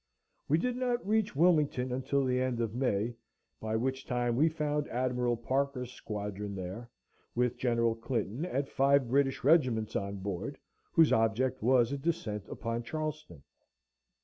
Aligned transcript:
We 0.47 0.57
did 0.57 0.77
not 0.77 1.07
reach 1.07 1.35
Wilmington 1.35 1.91
until 1.91 2.25
the 2.25 2.41
end 2.41 2.59
of 2.59 2.73
May, 2.73 3.13
by 3.59 3.75
which 3.75 4.03
time 4.03 4.35
we 4.35 4.49
found 4.49 4.87
Admiral 4.87 5.37
Parker's 5.37 5.91
squadron 5.93 6.55
there, 6.55 6.89
with 7.35 7.55
General 7.55 7.93
Clinton 7.93 8.43
and 8.43 8.67
five 8.67 9.09
British 9.11 9.43
regiments 9.43 9.95
on 9.95 10.15
board, 10.15 10.57
whose 10.93 11.13
object 11.13 11.61
was 11.61 11.91
a 11.91 11.99
descent 11.99 12.47
upon 12.49 12.81
Charleston. 12.81 13.43